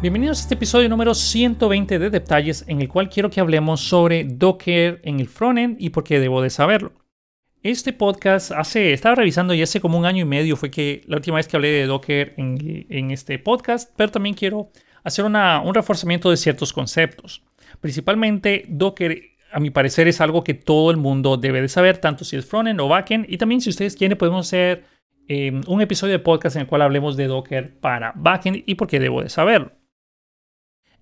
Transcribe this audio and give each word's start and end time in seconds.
Bienvenidos 0.00 0.38
a 0.38 0.42
este 0.42 0.54
episodio 0.54 0.88
número 0.88 1.12
120 1.12 1.98
de 1.98 2.08
Detalles 2.08 2.64
en 2.68 2.80
el 2.80 2.88
cual 2.88 3.08
quiero 3.08 3.30
que 3.30 3.40
hablemos 3.40 3.80
sobre 3.80 4.22
Docker 4.22 5.00
en 5.02 5.18
el 5.18 5.26
frontend 5.26 5.74
y 5.80 5.90
por 5.90 6.04
qué 6.04 6.20
debo 6.20 6.40
de 6.40 6.50
saberlo. 6.50 6.92
Este 7.64 7.92
podcast 7.92 8.52
hace, 8.52 8.92
estaba 8.92 9.16
revisando 9.16 9.54
y 9.54 9.62
hace 9.62 9.80
como 9.80 9.98
un 9.98 10.06
año 10.06 10.22
y 10.22 10.24
medio 10.24 10.54
fue 10.54 10.70
que 10.70 11.02
la 11.08 11.16
última 11.16 11.38
vez 11.38 11.48
que 11.48 11.56
hablé 11.56 11.70
de 11.70 11.86
Docker 11.86 12.34
en, 12.36 13.10
este 13.10 13.40
podcast, 13.40 13.92
pero 13.96 14.12
también 14.12 14.36
quiero 14.36 14.70
hacer 15.02 15.24
un 15.24 15.74
reforzamiento 15.74 16.30
de 16.30 16.36
ciertos 16.36 16.72
conceptos. 16.72 17.42
Principalmente 17.80 18.66
Docker, 18.68 19.20
a 19.50 19.58
mi 19.58 19.70
parecer, 19.70 20.06
es 20.06 20.20
algo 20.20 20.44
que 20.44 20.54
todo 20.54 20.92
el 20.92 20.96
mundo 20.96 21.38
debe 21.38 21.60
de 21.60 21.68
saber, 21.68 21.98
tanto 21.98 22.24
si 22.24 22.36
es 22.36 22.46
frontend 22.46 22.80
o 22.80 22.86
backend, 22.86 23.26
y 23.28 23.36
también 23.36 23.60
si 23.60 23.70
ustedes 23.70 23.96
quieren 23.96 24.16
podemos 24.16 24.46
hacer 24.46 24.84
eh, 25.26 25.60
un 25.66 25.82
episodio 25.82 26.12
de 26.12 26.18
podcast 26.20 26.54
en 26.54 26.62
el 26.62 26.68
cual 26.68 26.82
hablemos 26.82 27.16
de 27.16 27.26
Docker 27.26 27.80
para 27.80 28.12
backend 28.14 28.62
y 28.64 28.76
por 28.76 28.86
qué 28.86 29.00
debo 29.00 29.24
de 29.24 29.28
saberlo. 29.28 29.77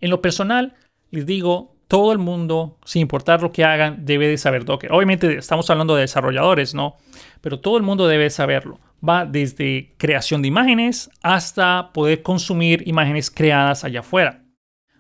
En 0.01 0.11
lo 0.11 0.21
personal, 0.21 0.75
les 1.11 1.27
digo, 1.27 1.77
todo 1.89 2.13
el 2.13 2.19
mundo, 2.19 2.79
sin 2.85 3.03
importar 3.03 3.43
lo 3.43 3.53
que 3.53 3.65
hagan, 3.65 4.05
debe 4.05 4.29
de 4.29 4.39
saber 4.39 4.65
Docker. 4.65 4.93
Obviamente 4.93 5.39
estamos 5.39 5.71
hablando 5.71 5.95
de 5.95 6.03
desarrolladores, 6.03 6.75
¿no? 6.75 6.97
Pero 7.41 7.61
todo 7.61 7.77
el 7.77 7.83
mundo 7.83 8.09
debe 8.09 8.29
saberlo. 8.31 8.81
Va 9.07 9.25
desde 9.25 9.95
creación 9.99 10.43
de 10.43 10.49
imágenes 10.49 11.11
hasta 11.23 11.93
poder 11.93 12.23
consumir 12.23 12.83
imágenes 12.89 13.31
creadas 13.31 13.85
allá 13.85 14.01
afuera. 14.01 14.43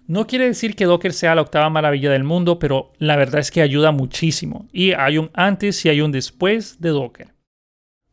No 0.06 0.28
quiere 0.28 0.46
decir 0.46 0.76
que 0.76 0.84
Docker 0.84 1.12
sea 1.12 1.34
la 1.34 1.42
octava 1.42 1.68
maravilla 1.68 2.12
del 2.12 2.22
mundo, 2.22 2.60
pero 2.60 2.92
la 2.98 3.16
verdad 3.16 3.40
es 3.40 3.50
que 3.50 3.62
ayuda 3.62 3.90
muchísimo. 3.90 4.68
Y 4.72 4.92
hay 4.92 5.18
un 5.18 5.30
antes 5.34 5.84
y 5.84 5.88
hay 5.88 6.00
un 6.00 6.12
después 6.12 6.80
de 6.80 6.90
Docker. 6.90 7.28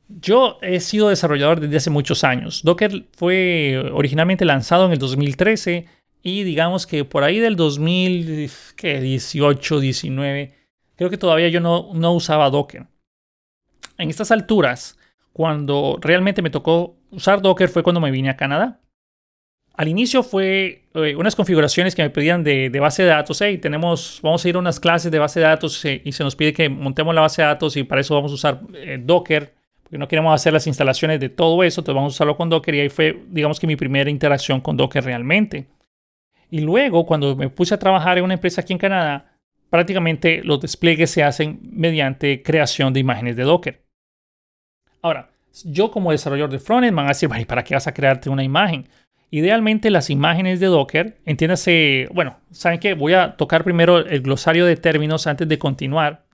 Yo 0.08 0.58
he 0.62 0.80
sido 0.80 1.10
desarrollador 1.10 1.60
desde 1.60 1.78
hace 1.78 1.90
muchos 1.92 2.24
años. 2.24 2.62
Docker 2.64 3.06
fue 3.16 3.92
originalmente 3.94 4.46
lanzado 4.46 4.88
en 4.88 4.94
el 4.94 4.98
2013 4.98 5.86
y 6.24 6.44
digamos 6.44 6.88
que 6.88 7.04
por 7.04 7.26
ahí 7.26 7.40
del 7.40 7.58
2018, 7.58 9.80
19, 9.80 10.54
creo 10.96 11.10
que 11.10 11.18
todavía 11.18 11.50
yo 11.50 11.60
no, 11.60 11.90
no 11.94 12.14
usaba 12.14 12.50
Docker. 12.50 12.88
En 13.98 14.10
estas 14.10 14.32
alturas, 14.32 14.98
cuando 15.34 16.00
realmente 16.02 16.42
me 16.42 16.50
tocó 16.50 16.96
usar 17.12 17.42
Docker 17.42 17.68
fue 17.68 17.84
cuando 17.84 18.00
me 18.00 18.10
vine 18.10 18.30
a 18.30 18.38
Canadá. 18.38 18.80
Al 19.76 19.88
inicio 19.88 20.24
fue 20.24 20.86
eh, 20.94 21.16
unas 21.16 21.36
configuraciones 21.36 21.96
que 21.96 22.04
me 22.04 22.12
pedían 22.12 22.44
de, 22.44 22.70
base 22.80 23.04
de 23.04 23.10
datos. 23.10 23.42
Hey, 23.42 23.58
tenemos, 23.58 24.20
vamos 24.22 24.46
a 24.46 24.50
ir 24.50 24.56
a 24.56 24.60
unas 24.60 24.80
clases 24.80 25.12
de 25.12 25.20
base 25.20 25.40
de 25.40 25.48
datos 25.48 25.84
eh, 25.84 26.02
y 26.06 26.12
se 26.12 26.24
nos 26.24 26.36
pide 26.36 26.54
que 26.54 26.70
montemos 26.70 27.14
la 27.14 27.22
base 27.22 27.42
de 27.42 27.48
datos 27.48 27.76
y 27.76 27.84
para 27.84 28.00
eso 28.00 28.16
vamos 28.16 28.32
a 28.32 28.36
usar 28.36 28.62
eh, 28.76 29.00
Docker, 29.04 29.52
porque 29.82 29.98
no 29.98 30.08
queremos 30.08 30.34
hacer 30.34 30.54
las 30.54 30.68
instalaciones 30.68 31.20
de 31.20 31.30
todo 31.30 31.64
eso, 31.64 31.82
entonces 31.82 31.96
vamos 31.96 32.14
a 32.14 32.16
usarlo 32.16 32.38
con 32.38 32.50
Docker 32.50 32.76
y 32.76 32.80
ahí 32.82 32.90
fue, 32.90 33.24
digamos 33.30 33.60
que 33.60 33.66
mi 33.66 33.76
primera 33.76 34.10
interacción 34.10 34.62
con 34.62 34.78
Docker 34.78 35.04
realmente. 35.04 35.66
Y 36.54 36.60
luego, 36.60 37.08
cuando 37.08 37.36
me 37.36 37.50
puse 37.50 37.74
a 37.74 37.80
trabajar 37.80 38.20
en 38.20 38.26
una 38.26 38.36
empresa 38.36 38.62
aquí 38.62 38.74
en 38.74 38.78
Canadá, 38.78 39.40
prácticamente 39.72 40.44
los 40.44 40.62
despliegues 40.62 41.10
se 41.10 41.24
hacen 41.24 41.60
mediante 41.64 42.44
creación 42.44 42.94
de 42.94 43.00
imágenes 43.00 43.36
de 43.36 43.42
Docker. 43.42 43.82
Ahora, 45.02 45.32
yo 45.66 45.90
como 45.90 46.12
desarrollador 46.12 46.52
de 46.52 46.60
frontend 46.60 46.96
van 46.96 47.06
a 47.06 47.08
decir, 47.08 47.28
¿para 47.48 47.64
qué 47.64 47.74
vas 47.74 47.88
a 47.88 47.94
crearte 47.96 48.30
una 48.30 48.44
imagen? 48.44 48.88
Idealmente 49.32 49.90
las 49.90 50.12
imágenes 50.12 50.60
de 50.60 50.68
Docker, 50.68 51.18
entiéndase, 51.26 52.08
bueno, 52.14 52.38
¿saben 52.52 52.80
qué? 52.80 52.94
Voy 52.94 53.14
a 53.14 53.36
tocar 53.36 53.64
primero 53.64 53.98
el 53.98 54.22
glosario 54.22 54.68
de 54.68 54.76
términos 54.76 55.26
antes 55.26 55.50
de 55.50 55.58
continuar. 55.58 56.28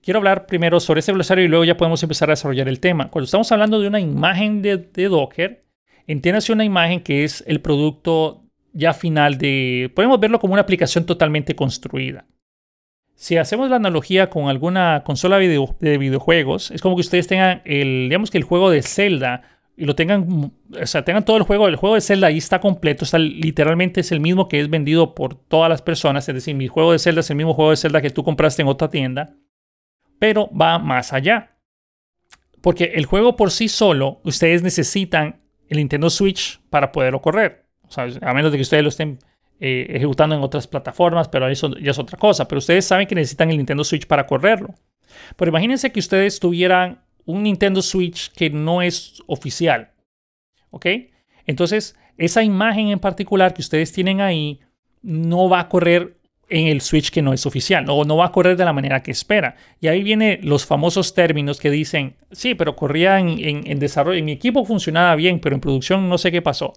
Quiero 0.00 0.16
hablar 0.16 0.46
primero 0.46 0.80
sobre 0.80 1.00
ese 1.00 1.12
glosario 1.12 1.44
y 1.44 1.48
luego 1.48 1.66
ya 1.66 1.76
podemos 1.76 2.02
empezar 2.02 2.30
a 2.30 2.32
desarrollar 2.32 2.68
el 2.68 2.80
tema. 2.80 3.10
Cuando 3.10 3.26
estamos 3.26 3.52
hablando 3.52 3.80
de 3.80 3.88
una 3.88 4.00
imagen 4.00 4.62
de 4.62 4.78
Docker, 5.10 5.66
entiéndase 6.06 6.54
una 6.54 6.64
imagen 6.64 7.02
que 7.02 7.24
es 7.24 7.44
el 7.46 7.60
producto 7.60 8.47
ya 8.72 8.94
final 8.94 9.38
de, 9.38 9.90
podemos 9.94 10.20
verlo 10.20 10.38
como 10.38 10.52
una 10.52 10.62
aplicación 10.62 11.06
totalmente 11.06 11.54
construida. 11.54 12.26
Si 13.14 13.36
hacemos 13.36 13.68
la 13.68 13.76
analogía 13.76 14.30
con 14.30 14.48
alguna 14.48 15.02
consola 15.04 15.38
de 15.38 15.98
videojuegos, 15.98 16.70
es 16.70 16.80
como 16.80 16.94
que 16.94 17.00
ustedes 17.00 17.26
tengan 17.26 17.62
el, 17.64 18.08
digamos 18.08 18.30
que 18.30 18.38
el 18.38 18.44
juego 18.44 18.70
de 18.70 18.82
Zelda 18.82 19.42
y 19.76 19.84
lo 19.84 19.94
tengan, 19.94 20.52
o 20.80 20.86
sea, 20.86 21.04
tengan 21.04 21.24
todo 21.24 21.36
el 21.36 21.42
juego, 21.42 21.68
el 21.68 21.76
juego 21.76 21.96
de 21.96 22.00
Zelda 22.00 22.28
ahí 22.28 22.38
está 22.38 22.60
completo, 22.60 23.04
está 23.04 23.18
literalmente 23.18 24.00
es 24.00 24.12
el 24.12 24.20
mismo 24.20 24.48
que 24.48 24.60
es 24.60 24.70
vendido 24.70 25.14
por 25.14 25.34
todas 25.34 25.68
las 25.68 25.82
personas, 25.82 26.28
es 26.28 26.34
decir, 26.34 26.54
mi 26.54 26.68
juego 26.68 26.92
de 26.92 26.98
Zelda 26.98 27.20
es 27.20 27.30
el 27.30 27.36
mismo 27.36 27.54
juego 27.54 27.70
de 27.70 27.76
Zelda 27.76 28.00
que 28.00 28.10
tú 28.10 28.22
compraste 28.22 28.62
en 28.62 28.68
otra 28.68 28.88
tienda, 28.88 29.34
pero 30.18 30.50
va 30.50 30.78
más 30.78 31.12
allá. 31.12 31.56
Porque 32.60 32.92
el 32.96 33.06
juego 33.06 33.36
por 33.36 33.52
sí 33.52 33.68
solo, 33.68 34.20
ustedes 34.24 34.62
necesitan 34.62 35.40
el 35.68 35.78
Nintendo 35.78 36.10
Switch 36.10 36.60
para 36.70 36.90
poderlo 36.90 37.20
correr 37.20 37.67
a 37.96 38.34
menos 38.34 38.52
de 38.52 38.58
que 38.58 38.62
ustedes 38.62 38.82
lo 38.82 38.88
estén 38.88 39.18
eh, 39.60 39.86
ejecutando 39.90 40.36
en 40.36 40.42
otras 40.42 40.68
plataformas, 40.68 41.28
pero 41.28 41.48
eso 41.48 41.76
ya 41.78 41.90
es 41.90 41.98
otra 41.98 42.16
cosa. 42.16 42.46
Pero 42.46 42.58
ustedes 42.58 42.84
saben 42.84 43.08
que 43.08 43.14
necesitan 43.14 43.50
el 43.50 43.56
Nintendo 43.56 43.82
Switch 43.82 44.06
para 44.06 44.26
correrlo. 44.26 44.74
Pero 45.36 45.48
imagínense 45.48 45.90
que 45.90 46.00
ustedes 46.00 46.38
tuvieran 46.38 47.00
un 47.24 47.42
Nintendo 47.42 47.82
Switch 47.82 48.30
que 48.32 48.50
no 48.50 48.82
es 48.82 49.22
oficial. 49.26 49.90
¿Ok? 50.70 50.86
Entonces, 51.46 51.96
esa 52.16 52.42
imagen 52.42 52.88
en 52.88 52.98
particular 52.98 53.52
que 53.52 53.62
ustedes 53.62 53.92
tienen 53.92 54.20
ahí 54.20 54.60
no 55.02 55.48
va 55.48 55.60
a 55.60 55.68
correr 55.68 56.18
en 56.50 56.68
el 56.68 56.80
Switch 56.80 57.10
que 57.10 57.20
no 57.20 57.32
es 57.32 57.44
oficial 57.44 57.84
o 57.88 58.04
no 58.04 58.16
va 58.16 58.26
a 58.26 58.32
correr 58.32 58.56
de 58.56 58.64
la 58.64 58.72
manera 58.72 59.02
que 59.02 59.10
espera. 59.10 59.56
Y 59.80 59.88
ahí 59.88 60.02
vienen 60.02 60.40
los 60.42 60.66
famosos 60.66 61.14
términos 61.14 61.58
que 61.58 61.70
dicen, 61.70 62.16
sí, 62.30 62.54
pero 62.54 62.76
corría 62.76 63.18
en, 63.18 63.38
en 63.38 63.78
desarrollo, 63.78 64.18
en 64.18 64.24
mi 64.24 64.32
equipo 64.32 64.64
funcionaba 64.64 65.14
bien, 65.16 65.40
pero 65.40 65.54
en 65.54 65.60
producción 65.60 66.08
no 66.08 66.16
sé 66.16 66.30
qué 66.30 66.42
pasó. 66.42 66.74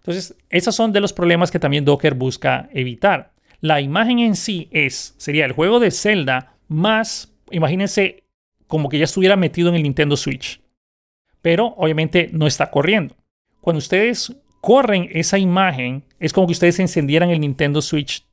Entonces, 0.00 0.34
esos 0.48 0.74
son 0.74 0.92
de 0.92 1.00
los 1.00 1.12
problemas 1.12 1.50
que 1.50 1.58
también 1.58 1.84
Docker 1.84 2.14
busca 2.14 2.68
evitar. 2.72 3.32
La 3.60 3.80
imagen 3.80 4.18
en 4.18 4.34
sí 4.34 4.68
es, 4.72 5.14
sería 5.18 5.44
el 5.44 5.52
juego 5.52 5.78
de 5.78 5.90
Zelda 5.90 6.54
más, 6.68 7.32
imagínense 7.50 8.24
como 8.66 8.88
que 8.88 8.98
ya 8.98 9.04
estuviera 9.04 9.36
metido 9.36 9.68
en 9.68 9.74
el 9.74 9.82
Nintendo 9.82 10.16
Switch. 10.16 10.60
Pero 11.42 11.74
obviamente 11.76 12.30
no 12.32 12.46
está 12.46 12.70
corriendo. 12.70 13.14
Cuando 13.60 13.78
ustedes 13.78 14.34
corren 14.60 15.08
esa 15.12 15.38
imagen, 15.38 16.04
es 16.18 16.32
como 16.32 16.46
que 16.46 16.52
ustedes 16.52 16.78
encendieran 16.78 17.30
el 17.30 17.40
Nintendo 17.40 17.82
Switch. 17.82 18.24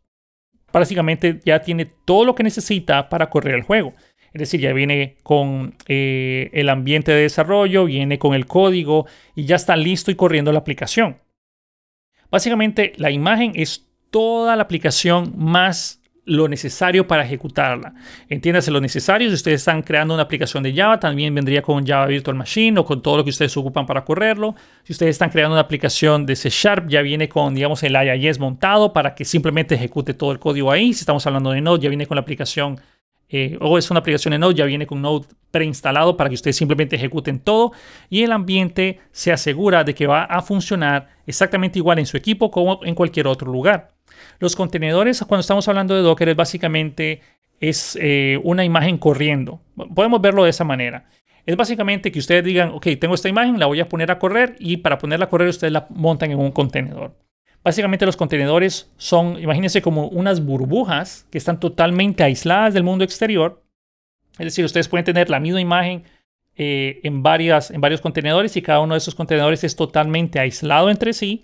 Básicamente 0.72 1.40
ya 1.44 1.62
tiene 1.62 1.86
todo 2.06 2.24
lo 2.24 2.36
que 2.36 2.44
necesita 2.44 3.10
para 3.10 3.30
correr 3.30 3.56
el 3.56 3.64
juego. 3.64 3.94
Es 4.34 4.40
decir, 4.40 4.60
ya 4.60 4.72
viene 4.74 5.18
con 5.24 5.76
eh, 5.88 6.50
el 6.54 6.70
ambiente 6.70 7.12
de 7.12 7.24
desarrollo, 7.24 7.86
viene 7.86 8.20
con 8.20 8.34
el 8.34 8.46
código 8.46 9.08
y 9.36 9.46
ya 9.46 9.56
está 9.56 9.76
listo 9.76 10.12
y 10.12 10.16
corriendo 10.16 10.52
la 10.52 10.60
aplicación. 10.60 11.18
Básicamente, 12.30 12.94
la 12.98 13.12
imagen 13.12 13.54
es 13.56 13.88
toda 14.10 14.56
la 14.56 14.64
aplicación 14.64 15.34
más 15.38 16.02
lo 16.28 16.50
necesario 16.50 17.08
para 17.08 17.24
ejecutarla. 17.24 17.94
Entiéndase 18.28 18.70
lo 18.70 18.82
necesario. 18.82 19.30
Si 19.30 19.36
ustedes 19.36 19.62
están 19.62 19.82
creando 19.82 20.14
una 20.14 20.24
aplicación 20.24 20.62
de 20.62 20.74
Java, 20.74 21.00
también 21.00 21.34
vendría 21.34 21.62
con 21.62 21.88
Java 21.88 22.06
Virtual 22.08 22.36
Machine 22.36 22.80
o 22.80 22.86
con 22.86 23.02
todo 23.02 23.18
lo 23.18 23.24
que 23.24 23.30
ustedes 23.30 23.56
ocupan 23.56 23.86
para 23.86 24.04
correrlo. 24.04 24.54
Si 24.84 24.92
ustedes 24.92 25.12
están 25.12 25.30
creando 25.30 25.54
una 25.54 25.62
aplicación 25.62 26.26
de 26.26 26.36
C 26.36 26.50
Sharp, 26.50 26.90
ya 26.90 27.02
viene 27.02 27.30
con, 27.30 27.56
digamos, 27.56 27.82
el 27.84 27.96
IIS 27.96 28.40
montado 28.40 28.92
para 28.92 29.16
que 29.16 29.24
simplemente 29.24 29.76
ejecute 29.76 30.14
todo 30.14 30.34
el 30.34 30.40
código 30.40 30.70
ahí. 30.70 30.94
Si 30.94 31.00
estamos 31.00 31.26
hablando 31.26 31.52
de 31.52 31.62
Node, 31.62 31.84
ya 31.84 31.90
viene 31.90 32.06
con 32.06 32.16
la 32.16 32.22
aplicación 32.22 32.78
eh, 33.30 33.58
o 33.60 33.78
es 33.78 33.92
una 33.92 34.00
aplicación 34.00 34.32
de 34.32 34.40
Node, 34.40 34.56
ya 34.56 34.66
viene 34.66 34.88
con 34.88 35.02
Node 35.02 35.28
preinstalado 35.52 36.16
para 36.16 36.30
que 36.30 36.36
ustedes 36.36 36.56
simplemente 36.56 36.96
ejecuten 36.96 37.40
todo 37.40 37.74
y 38.10 38.24
el 38.24 38.32
ambiente 38.32 39.00
se 39.12 39.32
asegura 39.32 39.84
de 39.84 39.94
que 39.96 40.08
va 40.08 40.24
a 40.24 40.42
funcionar 40.42 41.10
exactamente 41.26 41.80
igual 41.80 42.00
en 42.00 42.06
su 42.06 42.16
equipo 42.16 42.52
como 42.52 42.80
en 42.84 42.96
cualquier 42.96 43.28
otro 43.28 43.52
lugar. 43.52 43.94
Los 44.40 44.56
contenedores, 44.56 45.24
cuando 45.28 45.42
estamos 45.42 45.68
hablando 45.68 45.96
de 45.96 46.02
Docker, 46.02 46.30
es 46.30 46.36
básicamente 46.36 47.22
es 47.60 47.98
eh, 48.02 48.40
una 48.44 48.64
imagen 48.64 48.98
corriendo. 48.98 49.62
Podemos 49.94 50.22
verlo 50.22 50.44
de 50.44 50.52
esa 50.52 50.64
manera. 50.64 51.10
Es 51.46 51.56
básicamente 51.56 52.12
que 52.12 52.20
ustedes 52.20 52.44
digan, 52.44 52.70
ok, 52.70 52.88
tengo 53.00 53.16
esta 53.16 53.30
imagen, 53.30 53.60
la 53.60 53.66
voy 53.66 53.80
a 53.80 53.90
poner 53.90 54.12
a 54.12 54.20
correr 54.20 54.56
y 54.60 54.78
para 54.78 54.98
ponerla 54.98 55.26
a 55.26 55.30
correr 55.30 55.48
ustedes 55.48 55.74
la 55.74 55.88
montan 55.90 56.32
en 56.32 56.40
un 56.40 56.52
contenedor. 56.52 57.16
Básicamente 57.68 58.06
los 58.06 58.16
contenedores 58.16 58.90
son, 58.96 59.38
imagínense 59.42 59.82
como 59.82 60.08
unas 60.08 60.46
burbujas 60.46 61.28
que 61.30 61.38
están 61.38 61.60
totalmente 61.60 62.24
aisladas 62.24 62.74
del 62.74 62.86
mundo 62.86 63.04
exterior. 63.04 63.62
Es 64.40 64.46
decir, 64.46 64.64
ustedes 64.64 64.88
pueden 64.88 65.04
tener 65.04 65.30
la 65.30 65.42
misma 65.42 65.60
imagen 65.60 66.06
eh, 66.56 67.02
en, 67.04 67.24
varias, 67.24 67.70
en 67.70 67.82
varios 67.82 68.00
contenedores 68.00 68.56
y 68.56 68.62
cada 68.62 68.80
uno 68.80 68.94
de 68.94 69.00
esos 69.00 69.16
contenedores 69.16 69.66
es 69.66 69.76
totalmente 69.76 70.40
aislado 70.40 70.90
entre 70.90 71.12
sí, 71.12 71.44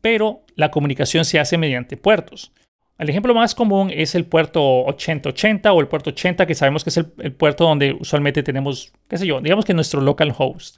pero 0.00 0.44
la 0.54 0.70
comunicación 0.70 1.24
se 1.24 1.40
hace 1.40 1.58
mediante 1.58 1.96
puertos. 1.96 2.52
El 2.96 3.10
ejemplo 3.10 3.34
más 3.34 3.56
común 3.56 3.90
es 3.92 4.14
el 4.14 4.26
puerto 4.26 4.84
8080 4.84 5.72
o 5.72 5.80
el 5.80 5.88
puerto 5.88 6.10
80, 6.10 6.46
que 6.46 6.54
sabemos 6.54 6.84
que 6.84 6.90
es 6.90 6.98
el, 6.98 7.32
puerto 7.32 7.64
donde 7.64 7.94
usualmente 7.94 8.44
tenemos, 8.44 8.92
qué 9.08 9.18
sé 9.18 9.26
yo, 9.26 9.40
digamos 9.40 9.64
que 9.64 9.74
nuestro 9.74 10.00
local 10.00 10.32
host. 10.38 10.76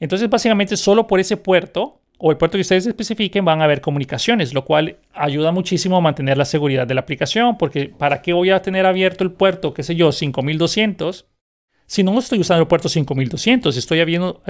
Entonces, 0.00 0.28
básicamente, 0.28 0.76
solo 0.76 1.06
por 1.06 1.20
ese 1.20 1.36
puerto 1.36 1.99
o 2.22 2.30
el 2.30 2.36
puerto 2.36 2.58
que 2.58 2.62
ustedes 2.62 2.86
especifiquen 2.86 3.44
van 3.44 3.62
a 3.62 3.64
haber 3.64 3.80
comunicaciones, 3.80 4.52
lo 4.52 4.66
cual 4.66 4.98
ayuda 5.14 5.52
muchísimo 5.52 5.96
a 5.96 6.00
mantener 6.02 6.36
la 6.36 6.44
seguridad 6.44 6.86
de 6.86 6.94
la 6.94 7.00
aplicación, 7.00 7.56
porque 7.56 7.86
¿para 7.86 8.20
qué 8.20 8.34
voy 8.34 8.50
a 8.50 8.60
tener 8.60 8.84
abierto 8.84 9.24
el 9.24 9.32
puerto, 9.32 9.72
qué 9.72 9.82
sé 9.82 9.96
yo, 9.96 10.12
5200? 10.12 11.26
Si 11.86 12.02
no 12.02 12.16
estoy 12.18 12.38
usando 12.38 12.60
el 12.60 12.68
puerto 12.68 12.90
5200, 12.90 13.74
estoy 13.76 14.00
abriendo, 14.00 14.42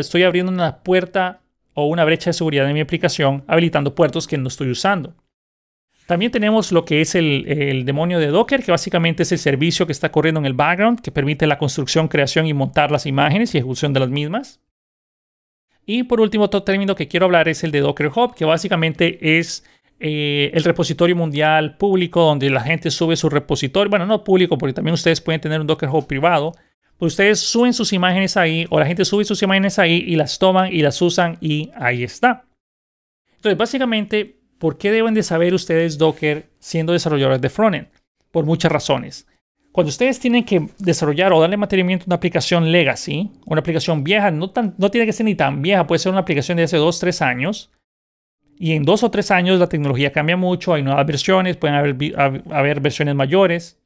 una 0.48 0.78
puerta 0.82 1.42
o 1.74 1.86
una 1.86 2.04
brecha 2.04 2.30
de 2.30 2.34
seguridad 2.34 2.66
en 2.68 2.74
mi 2.74 2.80
aplicación 2.80 3.44
habilitando 3.46 3.94
puertos 3.94 4.26
que 4.26 4.36
no 4.36 4.48
estoy 4.48 4.70
usando. 4.70 5.14
También 6.06 6.32
tenemos 6.32 6.72
lo 6.72 6.84
que 6.84 7.00
es 7.00 7.14
el, 7.14 7.84
demonio 7.86 8.18
de 8.18 8.26
Docker, 8.26 8.64
que 8.64 8.72
básicamente 8.72 9.22
es 9.22 9.30
el 9.30 9.38
servicio 9.38 9.86
que 9.86 9.92
está 9.92 10.10
corriendo 10.10 10.40
en 10.40 10.46
el 10.46 10.54
background, 10.54 11.00
que 11.00 11.12
permite 11.12 11.46
la 11.46 11.56
construcción, 11.56 12.08
creación 12.08 12.48
y 12.48 12.52
montar 12.52 12.90
las 12.90 13.06
imágenes 13.06 13.54
y 13.54 13.58
ejecución 13.58 13.92
de 13.92 14.00
las 14.00 14.10
mismas. 14.10 14.60
Y 15.86 16.04
por 16.04 16.20
último, 16.20 16.44
otro 16.44 16.62
término 16.62 16.94
que 16.94 17.08
quiero 17.08 17.26
hablar 17.26 17.48
es 17.48 17.64
el 17.64 17.70
de 17.70 17.80
Docker 17.80 18.08
Hub, 18.08 18.34
que 18.34 18.44
básicamente 18.44 19.38
es 19.38 19.64
eh, 19.98 20.50
el 20.54 20.64
repositorio 20.64 21.16
mundial 21.16 21.76
público 21.76 22.22
donde 22.22 22.50
la 22.50 22.60
gente 22.60 22.90
sube 22.90 23.16
su 23.16 23.28
repositorio. 23.28 23.90
Bueno, 23.90 24.06
no 24.06 24.24
público, 24.24 24.56
porque 24.58 24.72
también 24.72 24.94
ustedes 24.94 25.20
pueden 25.20 25.40
tener 25.40 25.60
un 25.60 25.66
Docker 25.66 25.88
Hub 25.88 26.06
privado. 26.06 26.52
Pero 26.98 27.06
ustedes 27.06 27.40
suben 27.40 27.72
sus 27.72 27.92
imágenes 27.92 28.36
ahí, 28.36 28.66
o 28.70 28.78
la 28.78 28.86
gente 28.86 29.04
sube 29.04 29.24
sus 29.24 29.42
imágenes 29.42 29.78
ahí 29.78 30.04
y 30.06 30.16
las 30.16 30.38
toman 30.38 30.72
y 30.72 30.82
las 30.82 31.00
usan 31.00 31.38
y 31.40 31.70
ahí 31.74 32.04
está. 32.04 32.44
Entonces, 33.36 33.56
básicamente, 33.56 34.40
¿Por 34.60 34.76
qué 34.76 34.92
deben 34.92 35.14
de 35.14 35.22
saber 35.22 35.54
ustedes 35.54 35.96
Docker 35.96 36.50
siendo 36.58 36.92
desarrolladores 36.92 37.40
de 37.40 37.48
frontend? 37.48 37.88
Por 38.30 38.44
muchas 38.44 38.70
razones. 38.70 39.26
Cuando 39.72 39.90
ustedes 39.90 40.18
tienen 40.18 40.44
que 40.44 40.68
desarrollar 40.78 41.32
o 41.32 41.40
darle 41.40 41.56
mantenimiento 41.56 42.04
a 42.04 42.08
una 42.08 42.16
aplicación 42.16 42.72
legacy, 42.72 43.30
una 43.46 43.60
aplicación 43.60 44.02
vieja, 44.02 44.30
no, 44.30 44.52
no 44.78 44.90
tiene 44.90 45.06
que 45.06 45.12
ser 45.12 45.26
ni 45.26 45.36
tan 45.36 45.62
vieja, 45.62 45.86
puede 45.86 46.00
ser 46.00 46.10
una 46.10 46.22
aplicación 46.22 46.56
de 46.56 46.64
hace 46.64 46.76
2, 46.76 46.98
3 46.98 47.22
años, 47.22 47.70
y 48.58 48.72
en 48.72 48.84
2 48.84 49.04
o 49.04 49.10
3 49.10 49.30
años 49.30 49.60
la 49.60 49.68
tecnología 49.68 50.12
cambia 50.12 50.36
mucho, 50.36 50.74
hay 50.74 50.82
nuevas 50.82 51.06
versiones, 51.06 51.56
pueden 51.56 51.76
haber, 51.76 51.96
haber 52.50 52.80
versiones 52.80 53.14
mayores, 53.14 53.80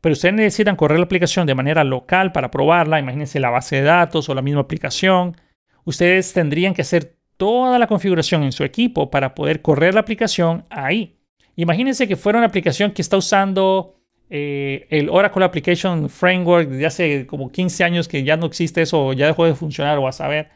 pero 0.00 0.12
ustedes 0.12 0.34
necesitan 0.34 0.76
correr 0.76 0.98
la 0.98 1.04
aplicación 1.04 1.46
de 1.46 1.54
manera 1.54 1.84
local 1.84 2.32
para 2.32 2.50
probarla, 2.50 2.98
imagínense 2.98 3.40
la 3.40 3.50
base 3.50 3.76
de 3.76 3.82
datos 3.82 4.28
o 4.28 4.34
la 4.34 4.42
misma 4.42 4.60
aplicación. 4.60 5.36
Ustedes 5.84 6.32
tendrían 6.32 6.74
que 6.74 6.82
hacer 6.82 7.16
toda 7.36 7.78
la 7.78 7.86
configuración 7.86 8.42
en 8.42 8.52
su 8.52 8.64
equipo 8.64 9.10
para 9.10 9.34
poder 9.34 9.62
correr 9.62 9.94
la 9.94 10.00
aplicación 10.00 10.64
ahí. 10.70 11.16
Imagínense 11.56 12.06
que 12.06 12.16
fuera 12.16 12.38
una 12.38 12.46
aplicación 12.46 12.92
que 12.92 13.02
está 13.02 13.16
usando 13.16 13.97
eh, 14.30 14.86
el 14.90 15.08
Oracle 15.08 15.44
Application 15.44 16.08
Framework 16.08 16.68
desde 16.68 16.86
hace 16.86 17.26
como 17.26 17.50
15 17.50 17.84
años 17.84 18.08
que 18.08 18.24
ya 18.24 18.36
no 18.36 18.46
existe 18.46 18.82
eso, 18.82 19.12
ya 19.12 19.26
dejó 19.26 19.44
de 19.44 19.54
funcionar 19.54 19.98
o 19.98 20.06
a 20.06 20.12
saber. 20.12 20.50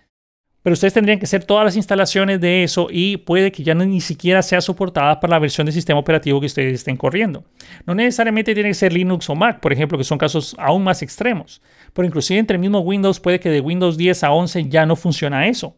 Pero 0.62 0.74
ustedes 0.74 0.94
tendrían 0.94 1.18
que 1.18 1.24
hacer 1.24 1.44
todas 1.44 1.64
las 1.64 1.74
instalaciones 1.74 2.40
de 2.40 2.62
eso 2.62 2.86
y 2.88 3.16
puede 3.16 3.50
que 3.50 3.64
ya 3.64 3.74
ni 3.74 4.00
siquiera 4.00 4.42
sea 4.42 4.60
soportada 4.60 5.18
para 5.18 5.32
la 5.32 5.38
versión 5.40 5.66
de 5.66 5.72
sistema 5.72 5.98
operativo 5.98 6.38
que 6.38 6.46
ustedes 6.46 6.74
estén 6.74 6.96
corriendo. 6.96 7.44
No 7.84 7.96
necesariamente 7.96 8.54
tiene 8.54 8.68
que 8.68 8.74
ser 8.74 8.92
Linux 8.92 9.28
o 9.28 9.34
Mac, 9.34 9.58
por 9.58 9.72
ejemplo, 9.72 9.98
que 9.98 10.04
son 10.04 10.18
casos 10.18 10.54
aún 10.58 10.84
más 10.84 11.02
extremos. 11.02 11.60
Pero 11.92 12.06
inclusive 12.06 12.38
entre 12.38 12.54
el 12.54 12.60
mismo 12.60 12.78
Windows 12.78 13.18
puede 13.18 13.40
que 13.40 13.50
de 13.50 13.60
Windows 13.60 13.96
10 13.96 14.22
a 14.22 14.30
11 14.30 14.68
ya 14.68 14.86
no 14.86 14.94
funciona 14.94 15.48
eso. 15.48 15.76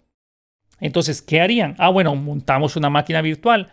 Entonces, 0.80 1.22
¿qué 1.22 1.40
harían? 1.40 1.76
Ah, 1.78 1.88
bueno, 1.88 2.14
montamos 2.14 2.76
una 2.76 2.90
máquina 2.90 3.22
virtual 3.22 3.70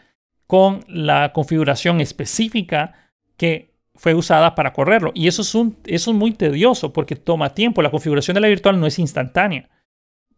con 0.48 0.86
la 0.88 1.34
configuración 1.34 2.00
específica 2.00 2.94
que 3.36 3.71
fue 3.96 4.14
usada 4.14 4.56
para 4.56 4.74
correrlo. 4.74 5.12
Y 5.14 5.28
eso 5.28 5.42
es, 5.86 6.08
muy 6.08 6.32
tedioso 6.32 6.94
porque 6.94 7.16
toma 7.16 7.54
tiempo. 7.54 7.82
La 7.82 7.92
configuración 7.92 8.36
de 8.36 8.42
la 8.42 8.48
virtual 8.48 8.80
no 8.80 8.88
es 8.88 9.00
instantánea. 9.00 9.70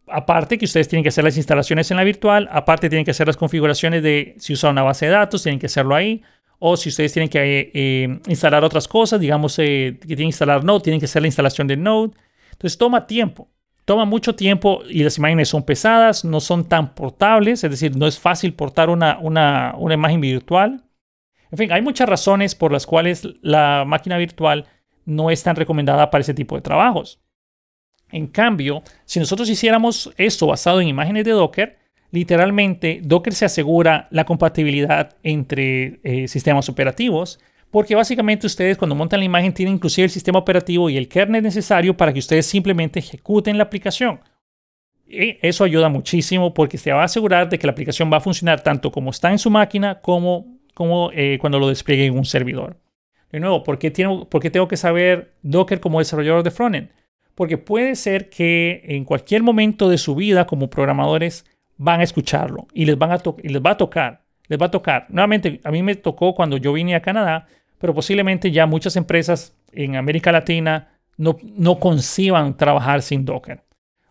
Aparte 0.06 0.58
que 0.58 0.66
ustedes 0.66 0.88
tienen 0.88 1.02
que 1.02 1.08
hacer 1.08 1.24
las 1.24 1.36
instalaciones 1.36 1.90
en 1.90 1.96
la 1.96 2.04
virtual, 2.04 2.48
aparte 2.52 2.90
tienen 2.90 3.04
que 3.04 3.12
hacer 3.12 3.26
las 3.26 3.36
configuraciones 3.36 4.02
de 4.02 4.34
si 4.38 4.52
usan 4.52 4.72
una 4.72 4.82
base 4.82 5.06
de 5.06 5.12
datos, 5.12 5.42
tienen 5.42 5.58
que 5.58 5.66
hacerlo 5.66 5.94
ahí. 5.94 6.22
O 6.58 6.76
si 6.76 6.88
ustedes 6.90 7.12
tienen 7.12 7.28
que 7.28 7.70
eh, 7.74 8.20
instalar 8.28 8.64
otras 8.64 8.86
cosas, 8.86 9.20
digamos 9.20 9.58
eh, 9.58 9.98
que 10.00 10.08
tienen 10.08 10.26
que 10.26 10.34
instalar 10.34 10.62
Node, 10.62 10.82
tienen 10.82 11.00
que 11.00 11.06
hacer 11.06 11.22
la 11.22 11.28
instalación 11.28 11.66
de 11.66 11.76
Node. 11.76 12.12
Entonces 12.52 12.78
toma 12.78 13.06
tiempo 13.06 13.48
toma 13.84 14.06
mucho 14.06 14.34
tiempo 14.34 14.82
y 14.88 15.02
las 15.02 15.18
imágenes 15.18 15.50
son 15.50 15.62
pesadas, 15.62 16.24
no 16.24 16.40
son 16.40 16.64
tan 16.64 16.94
portables, 16.94 17.64
es 17.64 17.70
decir, 17.70 17.94
no 17.94 18.06
es 18.06 18.18
fácil 18.18 18.54
portar 18.54 18.88
una 18.88 19.74
imagen 19.78 20.22
virtual. 20.22 20.83
En 21.54 21.58
fin, 21.58 21.72
hay 21.72 21.82
muchas 21.82 22.08
razones 22.08 22.56
por 22.56 22.72
las 22.72 22.84
cuales 22.84 23.28
la 23.40 23.84
máquina 23.86 24.18
virtual 24.18 24.66
no 25.04 25.30
es 25.30 25.40
tan 25.44 25.54
recomendada 25.54 26.10
para 26.10 26.22
ese 26.22 26.34
tipo 26.34 26.56
de 26.56 26.62
trabajos. 26.62 27.20
En 28.10 28.26
cambio, 28.26 28.82
si 29.04 29.20
nosotros 29.20 29.48
hiciéramos 29.48 30.12
esto 30.16 30.48
basado 30.48 30.80
en 30.80 30.88
imágenes 30.88 31.24
de 31.24 31.30
Docker, 31.30 31.78
literalmente 32.10 33.00
Docker 33.04 33.32
se 33.34 33.44
asegura 33.44 34.08
la 34.10 34.24
compatibilidad 34.24 35.14
entre 35.22 36.00
eh, 36.02 36.26
sistemas 36.26 36.68
operativos 36.68 37.38
porque 37.70 37.94
básicamente 37.94 38.48
ustedes 38.48 38.76
cuando 38.76 38.96
montan 38.96 39.20
la 39.20 39.26
imagen 39.26 39.54
tienen 39.54 39.76
inclusive 39.76 40.06
el 40.06 40.10
sistema 40.10 40.40
operativo 40.40 40.90
y 40.90 40.96
el 40.96 41.06
kernel 41.06 41.44
necesario 41.44 41.96
para 41.96 42.12
que 42.12 42.18
ustedes 42.18 42.46
simplemente 42.46 42.98
ejecuten 42.98 43.58
la 43.58 43.62
aplicación. 43.62 44.18
Y 45.06 45.38
eso 45.40 45.62
ayuda 45.62 45.88
muchísimo 45.88 46.52
porque 46.52 46.78
se 46.78 46.90
va 46.90 47.02
a 47.02 47.04
asegurar 47.04 47.48
de 47.48 47.60
que 47.60 47.66
la 47.68 47.70
aplicación 47.70 48.12
va 48.12 48.16
a 48.16 48.20
funcionar 48.20 48.60
tanto 48.60 48.90
como 48.90 49.10
está 49.10 49.30
en 49.30 49.38
su 49.38 49.50
máquina 49.50 50.00
como, 50.00 50.53
como 50.74 51.10
eh, 51.12 51.38
cuando 51.40 51.58
lo 51.58 51.68
despliegue 51.68 52.06
en 52.06 52.18
un 52.18 52.24
servidor. 52.24 52.76
De 53.32 53.40
nuevo, 53.40 53.64
¿por 53.64 53.78
qué, 53.78 53.90
tengo, 53.90 54.28
¿por 54.28 54.42
qué 54.42 54.50
tengo 54.50 54.68
que 54.68 54.76
saber 54.76 55.32
Docker 55.42 55.80
como 55.80 55.98
desarrollador 55.98 56.42
de 56.42 56.50
frontend? 56.50 56.90
Porque 57.34 57.58
puede 57.58 57.96
ser 57.96 58.28
que 58.28 58.82
en 58.84 59.04
cualquier 59.04 59.42
momento 59.42 59.88
de 59.88 59.98
su 59.98 60.14
vida 60.14 60.46
como 60.46 60.70
programadores 60.70 61.44
van 61.76 62.00
a 62.00 62.04
escucharlo 62.04 62.68
y 62.72 62.84
les 62.84 62.96
va 62.96 63.14
a 63.14 63.18
tocar. 63.76 64.22
Les 64.46 64.60
va 64.60 64.66
a 64.66 64.70
tocar. 64.70 65.06
Nuevamente, 65.08 65.60
a 65.64 65.70
mí 65.70 65.82
me 65.82 65.96
tocó 65.96 66.34
cuando 66.34 66.58
yo 66.58 66.72
vine 66.72 66.94
a 66.94 67.02
Canadá 67.02 67.48
pero 67.84 67.94
posiblemente 67.94 68.50
ya 68.50 68.64
muchas 68.64 68.96
empresas 68.96 69.54
en 69.72 69.96
América 69.96 70.32
Latina 70.32 70.88
no, 71.18 71.36
no 71.42 71.78
conciban 71.78 72.56
trabajar 72.56 73.02
sin 73.02 73.26
Docker. 73.26 73.62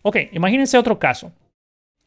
Ok, 0.03 0.17
imagínense 0.31 0.77
otro 0.77 0.99
caso. 0.99 1.31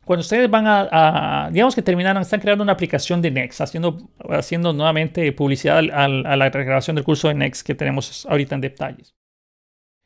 Cuando 0.06 0.20
ustedes 0.20 0.49
van 0.49 0.67
a, 0.69 1.50
digamos 1.50 1.75
que 1.75 1.82
terminaron, 1.82 2.23
están 2.23 2.38
creando 2.38 2.62
una 2.62 2.75
aplicación 2.75 3.20
de 3.20 3.32
Next, 3.32 3.61
haciendo, 3.61 4.08
haciendo 4.31 4.73
nuevamente 4.73 5.32
publicidad 5.32 5.79
a 5.79 6.37
la 6.37 6.49
grabación 6.49 6.94
del 6.94 7.05
curso 7.05 7.26
de 7.26 7.35
Next 7.35 7.67
que 7.67 7.75
tenemos 7.75 8.25
ahorita 8.31 8.55
en 8.55 8.61
detalles. 8.61 9.17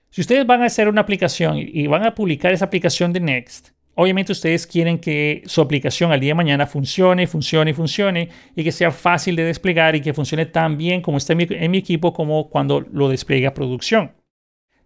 Si 0.08 0.22
ustedes 0.22 0.46
van 0.46 0.62
a 0.62 0.66
hacer 0.66 0.88
una 0.88 1.02
aplicación 1.02 1.58
y 1.58 1.86
van 1.86 2.06
a 2.06 2.14
publicar 2.14 2.50
esa 2.50 2.64
aplicación 2.64 3.12
de 3.12 3.20
Next, 3.20 3.72
Obviamente 3.94 4.32
ustedes 4.32 4.66
quieren 4.66 4.98
que 4.98 5.42
su 5.44 5.60
aplicación 5.60 6.10
al 6.10 6.20
día 6.20 6.30
de 6.30 6.36
mañana 6.36 6.66
funcione, 6.66 7.26
funcione, 7.26 7.74
funcione 7.74 8.30
y 8.56 8.64
que 8.64 8.72
sea 8.72 8.90
fácil 8.90 9.36
de 9.36 9.44
desplegar 9.44 9.94
y 9.94 10.00
que 10.00 10.14
funcione 10.14 10.46
tan 10.46 10.78
bien 10.78 11.02
como 11.02 11.18
está 11.18 11.34
en 11.34 11.70
mi, 11.70 11.78
equipo 11.78 12.14
como 12.14 12.48
cuando 12.48 12.80
lo 12.80 13.10
despliegue 13.10 13.46
a 13.46 13.52
producción. 13.52 14.12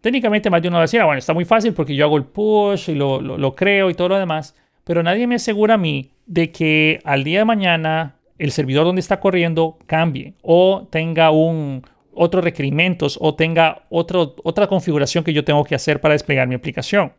Técnicamente 0.01 0.51
más 0.51 0.63
de 0.63 0.67
uno 0.67 0.79
va 0.79 0.83
a 0.83 0.87
decir, 0.87 1.01
ah, 1.01 1.05
bueno, 1.05 1.21
está 1.21 1.33
muy 1.33 1.45
fácil 1.45 1.75
porque 1.75 1.95
yo 1.95 2.07
hago 2.07 2.17
el 2.17 2.25
push 2.25 2.91
y 2.91 2.95
lo 2.97 3.55
creo 3.55 3.89
y 3.89 3.95
todo 3.95 4.09
lo 4.09 4.19
demás, 4.19 4.57
pero 4.85 5.03
nadie 5.03 5.27
me 5.27 5.37
asegura 5.37 5.75
a 5.75 5.79
mí 5.79 6.11
de 6.27 6.53
que 6.53 7.01
al 7.05 7.25
día 7.25 7.41
de 7.41 7.45
mañana 7.45 8.17
el 8.39 8.53
servidor 8.53 8.85
donde 8.85 9.01
está 9.01 9.21
corriendo 9.21 9.79
cambie 9.87 10.35
o 10.43 10.89
tenga 10.91 11.31
un, 11.31 11.83
otros 12.13 12.45
requerimientos 12.45 13.19
o 13.21 13.35
tenga 13.35 13.87
otro, 13.91 14.37
otra 14.45 14.67
configuración 14.67 15.25
que 15.25 15.33
yo 15.33 15.45
tengo 15.45 15.65
que 15.65 15.75
hacer 15.75 16.01
para 16.01 16.15
desplegar 16.15 16.49
mi 16.49 16.55
aplicación. 16.55 17.13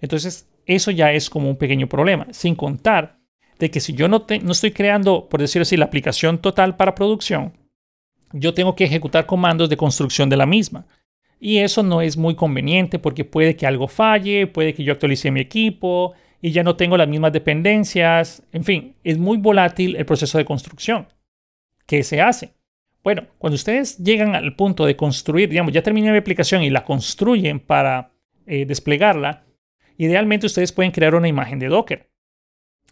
Entonces, 0.00 0.48
eso 0.66 0.90
ya 0.90 1.12
es 1.12 1.30
como 1.30 1.48
un 1.48 1.56
pequeño 1.56 1.88
problema, 1.88 2.26
sin 2.30 2.54
contar 2.54 3.18
de 3.58 3.70
que 3.70 3.80
si 3.80 3.92
yo 3.92 4.08
no, 4.08 4.26
no 4.42 4.52
estoy 4.52 4.72
creando, 4.72 5.28
por 5.28 5.40
decirlo 5.40 5.62
así, 5.62 5.76
la 5.76 5.84
aplicación 5.84 6.38
total 6.38 6.76
para 6.76 6.94
producción, 6.94 7.52
yo 8.32 8.52
tengo 8.52 8.74
que 8.74 8.84
ejecutar 8.84 9.26
comandos 9.26 9.68
de 9.68 9.76
construcción 9.76 10.28
de 10.28 10.36
la 10.36 10.46
misma. 10.46 10.86
Y 11.38 11.58
eso 11.58 11.82
no 11.82 12.00
es 12.00 12.16
muy 12.16 12.34
conveniente 12.34 12.98
porque 12.98 13.24
puede 13.24 13.54
que 13.54 13.66
algo 13.66 13.86
falle, 13.86 14.46
puede 14.46 14.74
que 14.74 14.82
yo 14.82 14.92
actualice 14.92 15.30
mi 15.30 15.40
equipo 15.40 16.14
y 16.44 16.52
ya 16.52 16.62
no 16.62 16.76
tengo 16.76 16.98
las 16.98 17.08
mismas 17.08 17.32
dependencias. 17.32 18.42
En 18.52 18.64
fin, 18.64 18.96
es 19.02 19.16
muy 19.16 19.38
volátil 19.38 19.96
el 19.96 20.04
proceso 20.04 20.36
de 20.36 20.44
construcción. 20.44 21.08
¿Qué 21.86 22.02
se 22.02 22.20
hace? 22.20 22.52
Bueno, 23.02 23.26
cuando 23.38 23.54
ustedes 23.54 23.96
llegan 23.96 24.34
al 24.34 24.54
punto 24.54 24.84
de 24.84 24.94
construir, 24.94 25.48
digamos, 25.48 25.72
ya 25.72 25.82
terminé 25.82 26.12
mi 26.12 26.18
aplicación 26.18 26.62
y 26.62 26.68
la 26.68 26.84
construyen 26.84 27.60
para 27.60 28.12
eh, 28.46 28.66
desplegarla, 28.66 29.44
Idealmente 29.96 30.46
ustedes 30.46 30.72
pueden 30.72 30.92
crear 30.92 31.14
una 31.14 31.28
imagen 31.28 31.58
de 31.58 31.68
Docker. 31.68 32.10